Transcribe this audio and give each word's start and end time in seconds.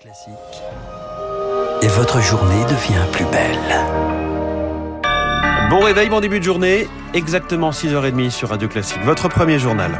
Classique. 0.00 0.32
Et 1.82 1.88
votre 1.88 2.20
journée 2.20 2.62
devient 2.66 3.04
plus 3.12 3.24
belle. 3.24 3.58
Bon 5.70 5.80
réveil, 5.80 6.08
bon 6.08 6.20
début 6.20 6.38
de 6.38 6.44
journée. 6.44 6.86
Exactement 7.14 7.70
6h30 7.70 8.30
sur 8.30 8.50
Radio 8.50 8.68
Classique. 8.68 9.02
Votre 9.04 9.28
premier 9.28 9.58
journal. 9.58 9.90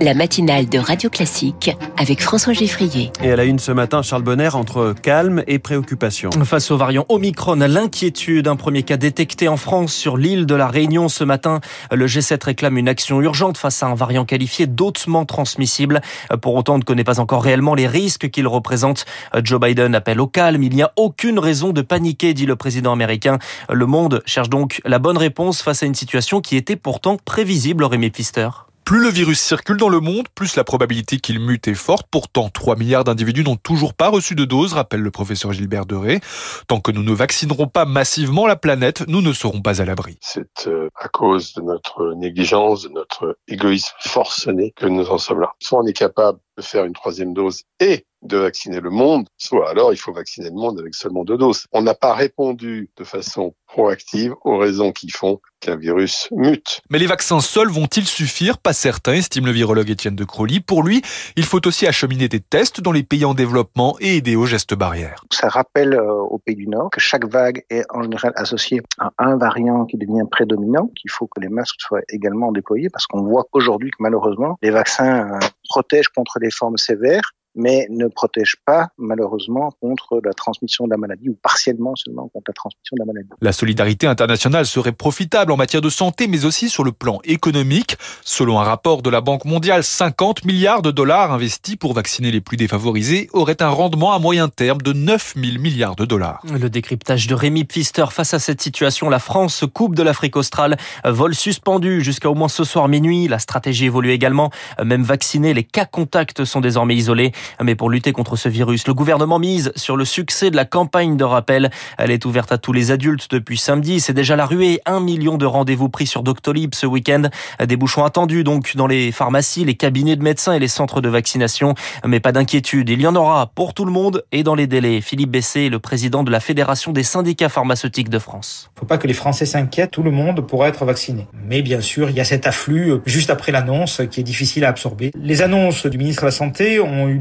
La 0.00 0.14
matinale 0.14 0.68
de 0.68 0.78
Radio 0.78 1.10
Classique 1.10 1.76
avec 1.96 2.22
François 2.22 2.52
Geffrier. 2.52 3.10
Et 3.20 3.32
à 3.32 3.36
la 3.36 3.44
une 3.44 3.58
ce 3.58 3.72
matin, 3.72 4.00
Charles 4.02 4.22
Bonner 4.22 4.54
entre 4.54 4.94
calme 5.02 5.42
et 5.48 5.58
préoccupation. 5.58 6.30
Face 6.44 6.70
au 6.70 6.76
variant 6.76 7.04
Omicron, 7.08 7.56
l'inquiétude. 7.56 8.46
Un 8.46 8.54
premier 8.54 8.84
cas 8.84 8.96
détecté 8.96 9.48
en 9.48 9.56
France 9.56 9.92
sur 9.92 10.16
l'île 10.16 10.46
de 10.46 10.54
la 10.54 10.68
Réunion 10.68 11.08
ce 11.08 11.24
matin. 11.24 11.60
Le 11.90 12.06
G7 12.06 12.44
réclame 12.44 12.78
une 12.78 12.88
action 12.88 13.20
urgente 13.20 13.58
face 13.58 13.82
à 13.82 13.86
un 13.86 13.96
variant 13.96 14.24
qualifié 14.24 14.68
d'autement 14.68 15.24
transmissible. 15.24 16.00
Pour 16.42 16.54
autant, 16.54 16.74
on 16.74 16.78
ne 16.78 16.84
connaît 16.84 17.02
pas 17.02 17.18
encore 17.18 17.42
réellement 17.42 17.74
les 17.74 17.88
risques 17.88 18.30
qu'il 18.30 18.46
représente. 18.46 19.04
Joe 19.42 19.58
Biden 19.60 19.96
appelle 19.96 20.20
au 20.20 20.28
calme. 20.28 20.62
Il 20.62 20.76
n'y 20.76 20.82
a 20.82 20.92
aucune 20.94 21.40
raison 21.40 21.72
de 21.72 21.82
paniquer, 21.82 22.34
dit 22.34 22.46
le 22.46 22.54
président 22.54 22.92
américain. 22.92 23.38
Le 23.68 23.86
monde 23.86 24.22
cherche 24.26 24.48
donc 24.48 24.80
la 24.84 25.00
bonne 25.00 25.18
réponse 25.18 25.60
face 25.60 25.82
à 25.82 25.86
une 25.86 25.96
situation 25.96 26.40
qui 26.40 26.56
était 26.56 26.76
pourtant 26.76 27.16
prévisible, 27.16 27.82
Rémi 27.82 28.10
Pfister. 28.10 28.48
Plus 28.88 29.02
le 29.02 29.10
virus 29.10 29.38
circule 29.38 29.76
dans 29.76 29.90
le 29.90 30.00
monde, 30.00 30.28
plus 30.34 30.56
la 30.56 30.64
probabilité 30.64 31.18
qu'il 31.18 31.40
mute 31.40 31.68
est 31.68 31.74
forte. 31.74 32.06
Pourtant, 32.10 32.48
3 32.48 32.76
milliards 32.76 33.04
d'individus 33.04 33.44
n'ont 33.44 33.56
toujours 33.56 33.92
pas 33.92 34.08
reçu 34.08 34.34
de 34.34 34.46
dose, 34.46 34.72
rappelle 34.72 35.02
le 35.02 35.10
professeur 35.10 35.52
Gilbert 35.52 35.84
Deré. 35.84 36.20
Tant 36.68 36.80
que 36.80 36.90
nous 36.90 37.02
ne 37.02 37.12
vaccinerons 37.12 37.66
pas 37.66 37.84
massivement 37.84 38.46
la 38.46 38.56
planète, 38.56 39.06
nous 39.06 39.20
ne 39.20 39.34
serons 39.34 39.60
pas 39.60 39.82
à 39.82 39.84
l'abri. 39.84 40.16
C'est 40.22 40.68
euh, 40.68 40.88
à 40.98 41.08
cause 41.08 41.52
de 41.52 41.60
notre 41.60 42.14
négligence, 42.14 42.84
de 42.84 42.88
notre 42.88 43.36
égoïsme 43.46 43.92
forcené 44.00 44.72
que 44.74 44.86
nous 44.86 45.10
en 45.10 45.18
sommes 45.18 45.40
là. 45.40 45.52
Soit 45.60 45.80
on 45.80 45.86
est 45.86 45.92
capable 45.92 46.38
de 46.56 46.62
faire 46.62 46.86
une 46.86 46.94
troisième 46.94 47.34
dose 47.34 47.64
et 47.80 48.06
de 48.22 48.36
vacciner 48.36 48.80
le 48.80 48.90
monde, 48.90 49.28
soit 49.36 49.70
alors 49.70 49.92
il 49.92 49.96
faut 49.96 50.12
vacciner 50.12 50.48
le 50.48 50.54
monde 50.54 50.78
avec 50.80 50.94
seulement 50.94 51.24
deux 51.24 51.36
doses. 51.36 51.66
On 51.72 51.82
n'a 51.82 51.94
pas 51.94 52.14
répondu 52.14 52.90
de 52.96 53.04
façon 53.04 53.54
proactive 53.66 54.34
aux 54.44 54.58
raisons 54.58 54.92
qui 54.92 55.10
font 55.10 55.40
qu'un 55.60 55.76
virus 55.76 56.28
mute. 56.30 56.80
Mais 56.90 56.98
les 56.98 57.06
vaccins 57.06 57.40
seuls 57.40 57.68
vont-ils 57.68 58.06
suffire? 58.06 58.58
Pas 58.58 58.72
certain, 58.72 59.14
estime 59.14 59.46
le 59.46 59.52
virologue 59.52 59.90
Étienne 59.90 60.16
de 60.16 60.24
Crowley. 60.24 60.60
Pour 60.60 60.82
lui, 60.82 61.02
il 61.36 61.44
faut 61.44 61.64
aussi 61.66 61.86
acheminer 61.86 62.28
des 62.28 62.40
tests 62.40 62.80
dans 62.80 62.92
les 62.92 63.02
pays 63.02 63.24
en 63.24 63.34
développement 63.34 63.96
et 64.00 64.16
aider 64.16 64.36
aux 64.36 64.46
gestes 64.46 64.74
barrières. 64.74 65.24
Ça 65.32 65.48
rappelle 65.48 65.94
euh, 65.94 66.12
aux 66.12 66.38
pays 66.38 66.56
du 66.56 66.68
Nord 66.68 66.90
que 66.90 67.00
chaque 67.00 67.26
vague 67.26 67.64
est 67.70 67.84
en 67.90 68.02
général 68.02 68.32
associée 68.36 68.80
à 68.98 69.10
un 69.18 69.36
variant 69.36 69.84
qui 69.84 69.96
devient 69.96 70.24
prédominant, 70.30 70.90
qu'il 70.96 71.10
faut 71.10 71.26
que 71.26 71.40
les 71.40 71.48
masques 71.48 71.80
soient 71.80 72.02
également 72.08 72.52
déployés 72.52 72.88
parce 72.90 73.06
qu'on 73.06 73.22
voit 73.22 73.46
aujourd'hui 73.52 73.90
que 73.90 73.96
malheureusement, 74.00 74.58
les 74.62 74.70
vaccins 74.70 75.28
euh, 75.32 75.38
protègent 75.68 76.08
contre 76.08 76.38
les 76.40 76.50
formes 76.50 76.78
sévères 76.78 77.32
mais 77.54 77.86
ne 77.90 78.06
protège 78.06 78.56
pas 78.64 78.88
malheureusement 78.98 79.70
contre 79.80 80.20
la 80.24 80.32
transmission 80.32 80.86
de 80.86 80.90
la 80.90 80.96
maladie 80.96 81.28
ou 81.28 81.36
partiellement 81.42 81.94
seulement 81.96 82.28
contre 82.28 82.44
la 82.48 82.54
transmission 82.54 82.94
de 82.96 83.00
la 83.00 83.06
maladie. 83.06 83.28
La 83.40 83.52
solidarité 83.52 84.06
internationale 84.06 84.66
serait 84.66 84.92
profitable 84.92 85.52
en 85.52 85.56
matière 85.56 85.82
de 85.82 85.90
santé 85.90 86.28
mais 86.28 86.44
aussi 86.44 86.68
sur 86.68 86.84
le 86.84 86.92
plan 86.92 87.20
économique. 87.24 87.96
Selon 88.24 88.60
un 88.60 88.64
rapport 88.64 89.02
de 89.02 89.10
la 89.10 89.20
Banque 89.20 89.44
mondiale, 89.44 89.84
50 89.84 90.44
milliards 90.44 90.82
de 90.82 90.90
dollars 90.90 91.32
investis 91.32 91.76
pour 91.76 91.94
vacciner 91.94 92.30
les 92.30 92.40
plus 92.40 92.56
défavorisés 92.56 93.28
auraient 93.32 93.62
un 93.62 93.68
rendement 93.68 94.12
à 94.12 94.18
moyen 94.18 94.48
terme 94.48 94.80
de 94.82 94.92
9 94.92 95.34
000 95.36 95.60
milliards 95.60 95.96
de 95.96 96.04
dollars. 96.04 96.42
Le 96.44 96.70
décryptage 96.70 97.26
de 97.26 97.34
Rémi 97.34 97.64
Pfister 97.64 98.06
face 98.10 98.34
à 98.34 98.38
cette 98.38 98.60
situation, 98.60 99.08
la 99.10 99.18
France 99.18 99.54
se 99.54 99.64
coupe 99.64 99.94
de 99.94 100.02
l'Afrique 100.02 100.36
australe, 100.36 100.76
vol 101.04 101.34
suspendu 101.34 102.02
jusqu'à 102.02 102.30
au 102.30 102.34
moins 102.34 102.48
ce 102.48 102.64
soir 102.64 102.88
minuit, 102.88 103.28
la 103.28 103.38
stratégie 103.38 103.86
évolue 103.86 104.10
également, 104.10 104.50
même 104.84 105.02
vaccinés, 105.02 105.54
les 105.54 105.64
cas 105.64 105.84
contacts 105.84 106.44
sont 106.44 106.60
désormais 106.60 106.96
isolés. 106.96 107.32
Mais 107.62 107.74
pour 107.74 107.90
lutter 107.90 108.12
contre 108.12 108.36
ce 108.36 108.48
virus, 108.48 108.86
le 108.86 108.94
gouvernement 108.94 109.38
mise 109.38 109.72
sur 109.76 109.96
le 109.96 110.04
succès 110.04 110.50
de 110.50 110.56
la 110.56 110.64
campagne 110.64 111.16
de 111.16 111.24
rappel. 111.24 111.70
Elle 111.98 112.10
est 112.10 112.24
ouverte 112.24 112.52
à 112.52 112.58
tous 112.58 112.72
les 112.72 112.90
adultes 112.90 113.30
depuis 113.30 113.58
samedi. 113.58 114.00
C'est 114.00 114.12
déjà 114.12 114.36
la 114.36 114.46
ruée. 114.46 114.80
Un 114.86 115.00
million 115.00 115.36
de 115.36 115.46
rendez-vous 115.46 115.88
pris 115.88 116.06
sur 116.06 116.22
Doctolib 116.22 116.74
ce 116.74 116.86
week-end. 116.86 117.22
Des 117.64 117.76
bouchons 117.76 118.04
attendus 118.04 118.44
donc 118.44 118.76
dans 118.76 118.86
les 118.86 119.12
pharmacies, 119.12 119.64
les 119.64 119.74
cabinets 119.74 120.16
de 120.16 120.22
médecins 120.22 120.52
et 120.52 120.58
les 120.58 120.68
centres 120.68 121.00
de 121.00 121.08
vaccination. 121.08 121.74
Mais 122.04 122.20
pas 122.20 122.32
d'inquiétude. 122.32 122.88
Il 122.88 123.00
y 123.00 123.06
en 123.06 123.16
aura 123.16 123.46
pour 123.46 123.74
tout 123.74 123.84
le 123.84 123.92
monde 123.92 124.24
et 124.32 124.42
dans 124.42 124.54
les 124.54 124.66
délais. 124.66 125.00
Philippe 125.00 125.30
Bessé 125.30 125.68
le 125.68 125.78
président 125.78 126.22
de 126.22 126.30
la 126.30 126.40
Fédération 126.40 126.92
des 126.92 127.02
syndicats 127.02 127.48
pharmaceutiques 127.48 128.08
de 128.08 128.18
France. 128.18 128.70
Faut 128.78 128.86
pas 128.86 128.98
que 128.98 129.06
les 129.06 129.14
Français 129.14 129.46
s'inquiètent. 129.46 129.90
Tout 129.90 130.02
le 130.02 130.10
monde 130.10 130.46
pourra 130.46 130.68
être 130.68 130.84
vacciné. 130.84 131.26
Mais 131.46 131.62
bien 131.62 131.80
sûr, 131.80 132.10
il 132.10 132.16
y 132.16 132.20
a 132.20 132.24
cet 132.24 132.46
afflux 132.46 132.92
euh, 132.92 133.02
juste 133.06 133.30
après 133.30 133.52
l'annonce 133.52 134.02
qui 134.10 134.20
est 134.20 134.24
difficile 134.24 134.64
à 134.64 134.68
absorber. 134.68 135.10
Les 135.14 135.42
annonces 135.42 135.86
du 135.86 135.98
ministre 135.98 136.22
de 136.22 136.26
la 136.26 136.32
Santé 136.32 136.80
ont 136.80 137.08
eu 137.08 137.18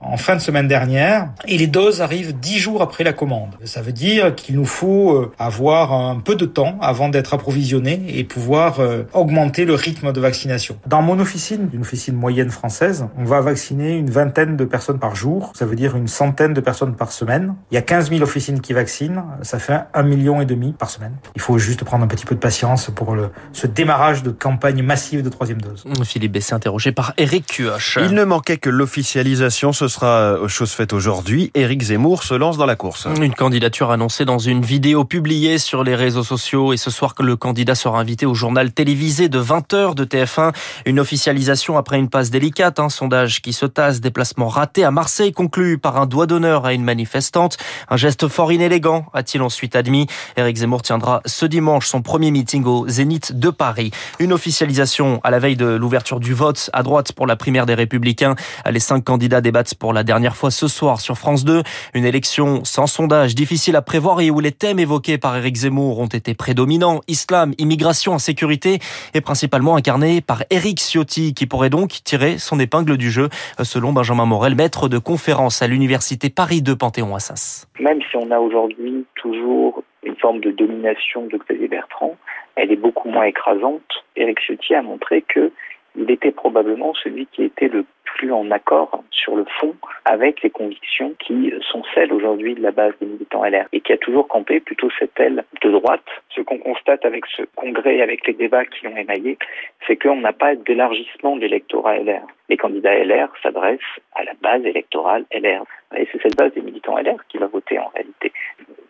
en 0.00 0.16
fin 0.16 0.36
de 0.36 0.40
semaine 0.40 0.68
dernière 0.68 1.30
et 1.46 1.58
les 1.58 1.66
doses 1.66 2.00
arrivent 2.00 2.38
dix 2.38 2.58
jours 2.58 2.82
après 2.82 3.04
la 3.04 3.12
commande. 3.12 3.56
Ça 3.64 3.82
veut 3.82 3.92
dire 3.92 4.34
qu'il 4.34 4.56
nous 4.56 4.64
faut 4.64 5.12
euh, 5.12 5.32
avoir 5.38 5.92
un 5.92 6.20
peu 6.20 6.34
de 6.34 6.44
temps 6.44 6.78
avant 6.80 7.08
d'être 7.08 7.34
approvisionné 7.34 8.02
et 8.08 8.24
pouvoir 8.24 8.80
euh, 8.80 9.04
augmenter 9.12 9.64
le 9.64 9.74
rythme 9.74 10.12
de 10.12 10.20
vaccination. 10.20 10.78
Dans 10.86 11.02
mon 11.02 11.18
officine, 11.18 11.68
une 11.72 11.80
officine 11.80 12.14
moyenne 12.14 12.50
française, 12.50 13.06
on 13.16 13.24
va 13.24 13.40
vacciner 13.40 13.96
une 13.96 14.10
vingtaine 14.10 14.56
de 14.56 14.64
personnes 14.64 14.98
par 14.98 15.14
jour. 15.14 15.52
Ça 15.54 15.66
veut 15.66 15.76
dire 15.76 15.96
une 15.96 16.08
centaine 16.08 16.54
de 16.54 16.60
personnes 16.60 16.94
par 16.94 17.12
semaine. 17.12 17.54
Il 17.70 17.74
y 17.74 17.78
a 17.78 17.82
15 17.82 18.10
000 18.10 18.22
officines 18.22 18.60
qui 18.60 18.72
vaccinent. 18.72 19.22
Ça 19.42 19.58
fait 19.58 19.80
un 19.94 20.02
million 20.02 20.40
et 20.40 20.46
demi 20.46 20.72
par 20.72 20.90
semaine. 20.90 21.12
Il 21.34 21.40
faut 21.40 21.58
juste 21.58 21.84
prendre 21.84 22.04
un 22.04 22.08
petit 22.08 22.26
peu 22.26 22.34
de 22.34 22.40
patience 22.40 22.90
pour 22.94 23.14
le, 23.14 23.30
ce 23.52 23.66
démarrage 23.66 24.22
de 24.22 24.30
campagne 24.30 24.82
massive 24.82 25.22
de 25.22 25.28
troisième 25.28 25.60
dose. 25.60 25.84
Philippe 26.04 26.32
Bessé 26.32 26.54
interrogé 26.54 26.92
par 26.92 27.14
Eric 27.16 27.46
Cuoche. 27.46 27.98
Il 28.02 28.14
ne 28.14 28.24
manquait 28.24 28.56
que 28.56 28.70
l'officialisation 28.70 29.37
ce 29.72 29.88
sera 29.88 30.06
euh, 30.06 30.48
chose 30.48 30.72
faite 30.72 30.92
aujourd'hui. 30.92 31.50
Éric 31.54 31.82
Zemmour 31.82 32.22
se 32.22 32.34
lance 32.34 32.56
dans 32.56 32.66
la 32.66 32.76
course. 32.76 33.06
Une 33.20 33.34
candidature 33.34 33.90
annoncée 33.90 34.24
dans 34.24 34.38
une 34.38 34.62
vidéo 34.62 35.04
publiée 35.04 35.58
sur 35.58 35.84
les 35.84 35.94
réseaux 35.94 36.24
sociaux. 36.24 36.72
Et 36.72 36.76
ce 36.76 36.90
soir, 36.90 37.14
le 37.20 37.36
candidat 37.36 37.74
sera 37.74 38.00
invité 38.00 38.26
au 38.26 38.34
journal 38.34 38.72
télévisé 38.72 39.28
de 39.28 39.40
20h 39.40 39.94
de 39.94 40.04
TF1. 40.04 40.52
Une 40.86 40.98
officialisation 40.98 41.76
après 41.76 41.98
une 41.98 42.08
passe 42.08 42.30
délicate. 42.30 42.80
Un 42.80 42.88
sondage 42.88 43.42
qui 43.42 43.52
se 43.52 43.66
tasse. 43.66 44.00
Déplacement 44.00 44.48
raté 44.48 44.84
à 44.84 44.90
Marseille, 44.90 45.32
conclu 45.32 45.78
par 45.78 46.00
un 46.00 46.06
doigt 46.06 46.26
d'honneur 46.26 46.66
à 46.66 46.72
une 46.72 46.84
manifestante. 46.84 47.58
Un 47.88 47.96
geste 47.96 48.28
fort 48.28 48.50
inélégant, 48.52 49.06
a-t-il 49.14 49.42
ensuite 49.42 49.76
admis. 49.76 50.06
Éric 50.36 50.56
Zemmour 50.56 50.82
tiendra 50.82 51.20
ce 51.26 51.46
dimanche 51.46 51.86
son 51.86 52.02
premier 52.02 52.30
meeting 52.30 52.64
au 52.64 52.88
Zénith 52.88 53.38
de 53.38 53.50
Paris. 53.50 53.90
Une 54.18 54.32
officialisation 54.32 55.20
à 55.22 55.30
la 55.30 55.38
veille 55.38 55.56
de 55.56 55.66
l'ouverture 55.66 56.20
du 56.20 56.34
vote 56.34 56.70
à 56.72 56.82
droite 56.82 57.12
pour 57.12 57.26
la 57.26 57.36
primaire 57.36 57.66
des 57.66 57.74
Républicains. 57.74 58.34
Les 58.68 58.80
cinq 58.80 59.04
candidats 59.04 59.27
débattent 59.28 59.74
pour 59.74 59.92
la 59.92 60.02
dernière 60.02 60.36
fois 60.36 60.50
ce 60.50 60.68
soir 60.68 61.00
sur 61.00 61.16
France 61.16 61.44
2. 61.44 61.62
Une 61.94 62.04
élection 62.04 62.64
sans 62.64 62.86
sondage, 62.86 63.34
difficile 63.34 63.76
à 63.76 63.82
prévoir 63.82 64.20
et 64.20 64.30
où 64.30 64.40
les 64.40 64.52
thèmes 64.52 64.78
évoqués 64.78 65.18
par 65.18 65.36
Éric 65.36 65.56
Zemmour 65.56 66.00
ont 66.00 66.06
été 66.06 66.34
prédominants. 66.34 67.00
Islam, 67.06 67.52
immigration, 67.58 68.14
insécurité 68.14 68.78
et 69.14 69.20
principalement 69.20 69.76
incarnés 69.76 70.20
par 70.20 70.42
Éric 70.50 70.80
Ciotti 70.80 71.34
qui 71.34 71.46
pourrait 71.46 71.70
donc 71.70 71.90
tirer 72.04 72.38
son 72.38 72.58
épingle 72.58 72.96
du 72.96 73.10
jeu 73.10 73.28
selon 73.62 73.92
Benjamin 73.92 74.26
Morel, 74.26 74.54
maître 74.54 74.88
de 74.88 74.98
conférence 74.98 75.62
à 75.62 75.68
l'université 75.68 76.30
Paris 76.30 76.62
2 76.62 76.74
Panthéon-Assas. 76.76 77.66
Même 77.80 78.00
si 78.10 78.16
on 78.16 78.30
a 78.30 78.38
aujourd'hui 78.38 79.04
toujours 79.14 79.82
une 80.02 80.16
forme 80.16 80.40
de 80.40 80.50
domination 80.50 81.26
de 81.26 81.36
Xavier 81.36 81.68
Bertrand, 81.68 82.16
elle 82.56 82.72
est 82.72 82.76
beaucoup 82.76 83.08
moins 83.08 83.24
écrasante. 83.24 83.82
Éric 84.16 84.40
Ciotti 84.40 84.74
a 84.74 84.82
montré 84.82 85.22
que 85.22 85.52
il 85.98 86.10
était 86.10 86.30
probablement 86.30 86.94
celui 86.94 87.26
qui 87.26 87.42
était 87.42 87.68
le 87.68 87.84
plus 88.04 88.32
en 88.32 88.50
accord 88.50 89.02
sur 89.10 89.36
le 89.36 89.44
fond 89.60 89.74
avec 90.04 90.42
les 90.42 90.50
convictions 90.50 91.12
qui 91.18 91.52
sont 91.60 91.82
celles 91.94 92.12
aujourd'hui 92.12 92.54
de 92.54 92.62
la 92.62 92.70
base 92.70 92.94
des 93.00 93.06
militants 93.06 93.44
LR 93.44 93.66
et 93.72 93.80
qui 93.80 93.92
a 93.92 93.98
toujours 93.98 94.28
campé 94.28 94.60
plutôt 94.60 94.88
cette 94.98 95.18
aile 95.20 95.44
de 95.62 95.70
droite. 95.70 96.04
Ce 96.30 96.40
qu'on 96.40 96.58
constate 96.58 97.04
avec 97.04 97.26
ce 97.26 97.42
congrès 97.54 98.00
avec 98.00 98.26
les 98.26 98.32
débats 98.32 98.64
qui 98.64 98.84
l'ont 98.84 98.96
émaillé, 98.96 99.38
c'est 99.86 99.96
qu'on 99.96 100.20
n'a 100.20 100.32
pas 100.32 100.54
d'élargissement 100.54 101.36
de 101.36 101.42
l'électorat 101.42 101.98
LR. 101.98 102.26
Les 102.48 102.56
candidats 102.56 102.96
LR 103.04 103.28
s'adressent 103.42 103.78
à 104.14 104.24
la 104.24 104.32
base 104.40 104.64
électorale 104.64 105.24
LR. 105.32 105.64
Et 105.96 106.08
c'est 106.10 106.22
cette 106.22 106.36
base 106.36 106.52
des 106.54 106.62
militants 106.62 106.96
LR 106.96 107.18
qui 107.28 107.38
va 107.38 107.46
voter 107.46 107.78
en 107.78 107.88
réalité. 107.88 108.32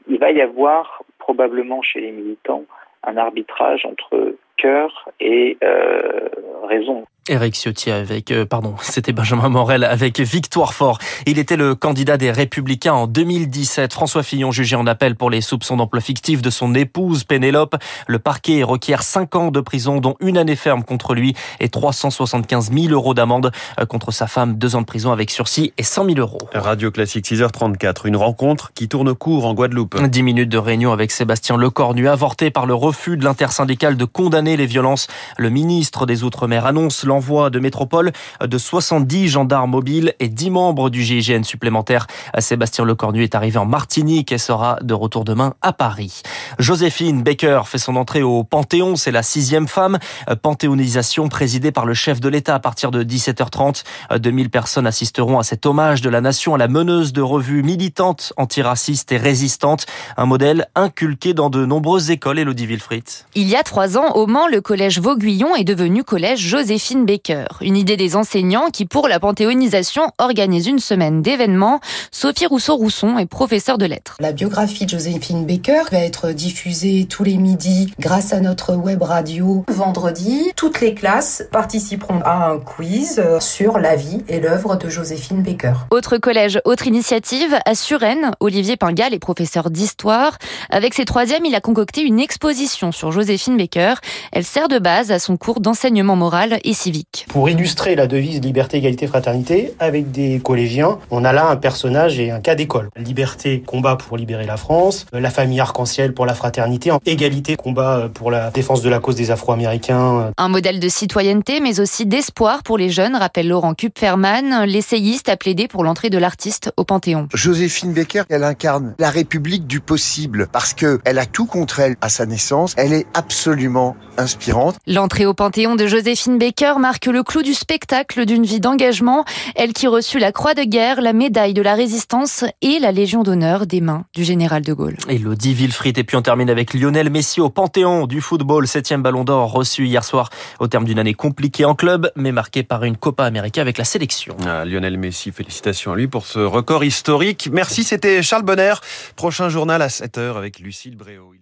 Il 0.09 0.19
va 0.19 0.31
y 0.31 0.41
avoir 0.41 1.03
probablement 1.19 1.83
chez 1.83 2.01
les 2.01 2.13
militants 2.13 2.65
un 3.03 3.17
arbitrage 3.17 3.85
entre 3.85 4.35
cœur 4.57 5.09
et 5.21 5.57
euh, 5.63 6.29
raison. 6.69 7.07
Eric 7.29 7.55
Ciotti 7.55 7.91
avec, 7.91 8.31
euh, 8.31 8.45
pardon, 8.47 8.75
c'était 8.83 9.13
Benjamin 9.13 9.49
Morel 9.49 9.85
avec 9.85 10.21
Victoire 10.21 10.75
Fort. 10.75 10.99
Il 11.27 11.39
était 11.39 11.57
le 11.57 11.75
candidat 11.75 12.17
des 12.17 12.31
Républicains 12.31 12.95
en 12.95 13.07
2017. 13.07 13.93
François 13.93 14.23
Fillon 14.23 14.51
jugé 14.51 14.77
en 14.77 14.87
appel 14.87 15.15
pour 15.15 15.31
les 15.31 15.41
soupçons 15.41 15.77
d'emploi 15.77 16.01
fictif 16.01 16.43
de 16.43 16.51
son 16.51 16.75
épouse 16.75 17.25
Pénélope. 17.25 17.77
Le 18.07 18.19
parquet 18.19 18.63
requiert 18.63 19.03
5 19.03 19.35
ans 19.37 19.51
de 19.51 19.61
prison, 19.61 20.01
dont 20.01 20.17
une 20.21 20.39
année 20.39 20.57
ferme 20.57 20.83
contre 20.83 21.15
lui 21.15 21.35
et 21.61 21.69
375 21.69 22.73
000 22.73 22.89
euros 22.89 23.15
d'amende 23.15 23.53
euh, 23.79 23.87
contre 23.87 24.11
sa 24.11 24.27
femme. 24.27 24.57
Deux 24.57 24.75
ans 24.75 24.81
de 24.81 24.87
prison 24.87 25.13
avec 25.13 25.31
sursis 25.31 25.73
et 25.79 25.83
100 25.83 26.07
000 26.07 26.19
euros. 26.19 26.39
Radio 26.55 26.91
Classique 26.91 27.27
6h34. 27.27 28.07
Une 28.07 28.17
rencontre 28.17 28.73
qui 28.75 28.89
tourne 28.89 29.15
court 29.15 29.47
en 29.47 29.55
Guadeloupe. 29.55 30.01
10 30.03 30.23
minutes 30.23 30.49
de 30.49 30.59
réunion 30.59 30.93
avec 30.93 31.11
Sébastien 31.11 31.57
Lecornu, 31.57 32.09
avorté 32.09 32.51
par 32.51 32.67
le 32.67 32.75
refus 32.75 33.17
de 33.17 33.25
l'intersyndicale 33.25 33.97
de 33.97 34.05
condamner 34.05 34.57
les 34.57 34.67
violences. 34.67 35.07
Le 35.37 35.51
ministre 35.51 36.07
des 36.07 36.25
Outre-mer 36.25 36.67
annonce 36.67 37.05
l'envoi 37.05 37.18
l'envoi 37.19 37.51
de 37.51 37.59
métropole 37.59 38.13
de 38.41 38.59
70 38.59 39.27
gendarmes 39.27 39.73
mobiles 39.73 40.15
et 40.21 40.29
10 40.29 40.51
membres 40.51 40.89
du 40.89 41.03
GIGN 41.03 41.43
supplémentaire. 41.43 42.07
Sébastien 42.39 42.85
Lecornu 42.85 43.25
est 43.25 43.35
arrivé 43.35 43.59
en 43.59 43.67
Martinique 43.67 44.31
et 44.31 44.39
sera 44.39 44.79
de 44.83 44.95
retour 44.95 45.25
demain 45.25 45.55
à 45.61 45.73
Paris. 45.73 46.23
Joséphine 46.61 47.25
Baker 47.25 47.63
fait 47.65 47.79
son 47.79 47.97
entrée 47.97 48.23
au 48.23 48.45
Panthéon. 48.45 48.95
C'est 48.95 49.11
la 49.11 49.25
sixième 49.25 49.67
femme. 49.67 49.99
Panthéonisation 50.43 51.29
présidée 51.29 51.73
par 51.73 51.87
le 51.87 51.95
chef 51.95 52.21
de 52.21 52.29
l'État 52.29 52.55
à 52.55 52.61
partir 52.61 52.93
de 52.93 53.03
17h30. 53.03 53.83
2000 54.17 54.49
personnes 54.49 54.87
assisteront 54.87 55.41
à 55.41 55.43
cet 55.43 55.67
hommage 55.67 56.03
de 56.03 56.11
la 56.11 56.21
nation 56.21 56.55
à 56.55 56.59
la 56.59 56.69
meneuse 56.69 57.13
de 57.13 57.21
revue 57.21 57.65
militante, 57.65 58.33
antiraciste 58.37 59.11
et 59.11 59.17
résistante. 59.17 59.87
Un 60.17 60.27
modèle 60.27 60.69
inculqué 60.77 61.35
dans 61.35 61.51
de 61.51 61.67
nombreuses 61.67 62.13
écoles, 62.13 62.39
Elodie 62.39 62.67
Wilfried. 62.67 63.03
Il 63.35 63.49
y 63.49 63.57
a 63.57 63.65
trois 63.65 63.99
ans, 63.99 64.13
au 64.15 64.29
Mans, 64.29 64.47
le 64.47 64.61
collège 64.61 65.01
Vauguillon 65.01 65.57
est 65.57 65.65
devenu 65.65 66.05
collège 66.05 66.39
Joséphine 66.39 67.08
Baker. 67.09 67.47
Une 67.63 67.79
idée 67.79 67.97
des 67.97 68.17
enseignants 68.17 68.69
qui, 68.71 68.85
pour 68.85 69.09
la 69.09 69.19
panthéonisation, 69.19 70.11
organisent 70.19 70.67
une 70.67 70.79
semaine 70.79 71.23
d'événements. 71.23 71.81
Sophie 72.11 72.45
Rousseau-Rousson 72.45 73.17
est 73.17 73.25
professeure 73.25 73.79
de 73.79 73.87
lettres. 73.87 74.17
La 74.21 74.33
biographie 74.33 74.85
de 74.85 74.91
Joséphine 74.91 75.47
Baker 75.47 75.85
va 75.91 76.01
être 76.01 76.33
diffusée 76.33 77.07
tous 77.09 77.25
les 77.25 77.39
midis 77.39 77.91
grâce 77.99 78.35
à 78.35 78.41
notre 78.41 78.75
web 78.75 79.03
radio. 79.03 79.65
Vendredi, 79.69 80.53
toutes 80.55 80.83
les 80.83 80.93
classes 80.93 81.45
participeront 81.51 82.21
à 82.27 82.51
un 82.51 82.59
quiz 82.59 83.23
sur 83.41 83.79
la 83.79 83.97
vie 83.97 84.23
et 84.29 84.39
l'œuvre 84.39 84.77
de 84.77 84.91
Joséphine 84.91 85.43
Baker. 85.43 85.73
Autre 85.91 86.19
collège, 86.19 86.61
autre 86.67 86.87
initiative, 86.87 87.57
à 87.65 87.75
Suresnes, 87.75 88.33
Olivier 88.41 88.77
Pingal 88.77 89.15
est 89.15 89.19
professeur 89.19 89.71
d'histoire. 89.71 90.37
Avec 90.69 90.93
ses 90.93 91.07
troisièmes, 91.07 91.47
il 91.47 91.55
a 91.55 91.63
concocté 91.63 92.03
une 92.03 92.21
exposition 92.21 92.93
sur 92.93 93.13
Joséphine 93.13 93.57
Baker. 93.57 93.95
Elle 94.33 94.45
sert 94.45 94.69
de 94.69 94.79
base 94.79 95.11
à 95.11 95.19
son 95.19 95.39
cours 95.39 95.61
d'enseignement 95.61 96.17
moral 96.17 96.59
et 96.65 96.75
civique. 96.89 97.27
Pour 97.29 97.51
illustrer 97.51 97.95
la 97.97 98.07
devise 98.07 98.41
liberté, 98.41 98.79
égalité, 98.79 99.07
fraternité, 99.07 99.75
avec 99.79 100.11
des 100.11 100.41
collégiens, 100.43 100.99
on 101.11 101.23
a 101.23 101.35
là 101.35 101.51
un 101.51 101.57
personnage 101.57 102.19
et 102.19 102.31
un 102.31 102.41
cas 102.41 102.55
d'école. 102.55 102.89
Liberté, 102.97 103.61
combat 103.61 103.97
pour 103.97 104.17
libérer 104.17 104.47
la 104.47 104.57
France. 104.57 105.05
La 105.13 105.29
famille 105.29 105.61
arc-en-ciel 105.61 106.15
pour 106.15 106.25
la 106.25 106.33
fraternité. 106.33 106.91
Égalité, 107.05 107.57
combat 107.57 108.09
pour 108.13 108.31
la 108.31 108.51
défense 108.51 108.81
de 108.81 108.89
la 108.89 109.01
cause 109.01 109.17
des 109.17 109.31
Afro-Américains. 109.31 110.33
Un 110.39 110.49
modèle 110.49 110.81
de 110.81 110.89
citoyenneté, 110.89 111.61
mais 111.61 111.79
aussi 111.79 112.07
d'espoir 112.07 112.63
pour 112.63 112.79
les 112.79 112.89
jeunes, 112.89 113.17
rappelle 113.17 113.49
Laurent 113.49 113.75
Kupferman, 113.75 114.65
l'essayiste 114.65 115.29
a 115.29 115.37
plaidé 115.37 115.69
pour 115.69 115.85
l'entrée 115.85 116.09
de 116.09 116.17
l'artiste 116.17 116.73
au 116.79 116.85
Panthéon. 116.85 117.29
Joséphine 117.35 117.93
Baker, 117.93 118.23
elle 118.31 118.45
incarne 118.45 118.95
la 118.99 119.11
République 119.11 119.67
du 119.67 119.81
possible 119.81 120.49
parce 120.53 120.73
que 120.73 121.01
elle 121.05 121.19
a 121.19 121.27
tout 121.27 121.45
contre 121.45 121.81
elle 121.81 121.97
à 122.01 122.09
sa 122.09 122.25
naissance. 122.25 122.73
Elle 122.79 122.95
est 122.95 123.07
absolument 123.13 123.95
inspirante. 124.17 124.77
L'entrée 124.87 125.27
au 125.27 125.35
Panthéon 125.35 125.77
de 125.77 125.87
Joséphine 125.87 126.39
Baker 126.39 126.75
marque 126.79 127.07
le 127.07 127.23
clou 127.23 127.43
du 127.43 127.55
spectacle 127.55 128.25
d'une 128.27 128.45
vie 128.45 128.61
d'engagement. 128.61 129.25
Elle 129.55 129.73
qui 129.73 129.87
reçut 129.87 130.19
la 130.19 130.33
Croix 130.33 130.55
de 130.55 130.63
guerre, 130.63 131.01
la 131.01 131.13
médaille 131.13 131.55
de 131.55 131.63
la 131.63 131.75
résistance 131.75 132.45
et 132.63 132.79
la 132.79 132.93
Légion 132.93 133.23
d'honneur 133.23 133.67
des 133.67 133.81
mains 133.81 134.05
du 134.15 134.25
général 134.25 134.63
de 134.63 134.73
Gaulle. 134.73 134.97
Elodie 135.09 135.55
Wilfried. 135.55 135.99
Et 135.99 136.05
puis 136.05 136.17
on 136.17 136.23
termine 136.23 136.51
avec 136.51 136.75
Lionel 136.75 137.11
Messi 137.11 137.41
au 137.41 137.51
Panthéon 137.51 138.07
du 138.07 138.21
football. 138.21 138.67
Septième 138.67 139.03
ballon 139.03 139.25
d'or 139.25 139.53
reçu 139.53 139.87
hier 139.87 140.05
soir 140.05 140.31
au 140.61 140.69
terme 140.69 140.85
d'une 140.85 140.99
année 140.99 141.15
compliquée 141.15 141.65
en 141.65 141.75
club, 141.75 142.11
mais 142.17 142.33
marquée 142.33 142.63
par 142.63 142.85
une 142.85 142.97
Copa 142.97 143.25
América 143.25 143.61
avec 143.61 143.79
la 143.79 143.85
sélection. 143.85 144.37
Ah, 144.47 144.65
Lionel 144.65 144.99
Messi, 144.99 145.33
félicitations 145.33 145.93
à 145.93 145.97
lui 145.97 146.09
pour 146.09 146.27
ce 146.27 146.39
record 146.39 146.85
historique. 146.85 147.49
Merci, 147.53 147.85
c'était 147.85 148.23
Charles 148.23 148.45
Bonner. 148.45 148.75
Prochain 149.17 149.49
journal 149.49 149.83
à 149.83 149.89
7h 149.89 150.37
avec 150.37 150.59
Lucille 150.59 150.97
Bréau. 150.97 151.33